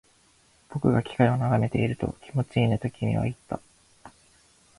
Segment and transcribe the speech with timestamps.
[0.69, 3.61] 僕が機械を眺めていると、気持ちいいねと君は言った